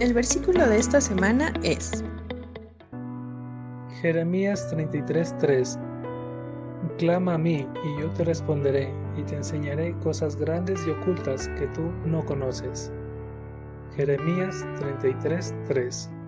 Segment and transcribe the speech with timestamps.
[0.00, 2.02] El versículo de esta semana es
[4.00, 5.78] Jeremías 33:3
[6.96, 11.66] Clama a mí y yo te responderé y te enseñaré cosas grandes y ocultas que
[11.74, 12.90] tú no conoces.
[13.94, 16.19] Jeremías 33:3